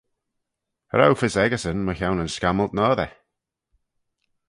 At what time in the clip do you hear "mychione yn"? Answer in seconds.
1.85-2.33